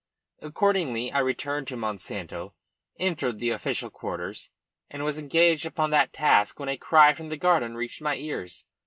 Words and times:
Accordingly, 0.41 1.11
I 1.11 1.19
returned 1.19 1.67
to 1.67 1.77
Monsanto, 1.77 2.53
entered 2.97 3.37
the 3.37 3.51
official 3.51 3.91
quarters, 3.91 4.49
and 4.89 5.03
was 5.03 5.19
engaged 5.19 5.67
upon 5.67 5.91
that 5.91 6.11
task 6.11 6.59
when 6.59 6.69
a 6.69 6.75
cry 6.75 7.13
from 7.13 7.29
the 7.29 7.37
garden 7.37 7.75
reached 7.75 8.01
my 8.01 8.15
ears. 8.15 8.65